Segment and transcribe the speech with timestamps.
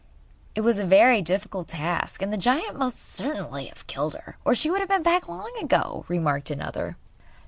[0.55, 4.55] 'It was a very difficult task, and the giant must certainly have killed her or
[4.55, 6.97] she would have been back long ago,' remarked another.